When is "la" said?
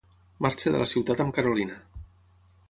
0.83-0.87